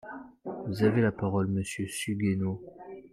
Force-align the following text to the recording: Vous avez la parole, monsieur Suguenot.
Vous 0.65 0.81
avez 0.81 0.99
la 0.99 1.11
parole, 1.11 1.45
monsieur 1.47 1.85
Suguenot. 1.87 2.59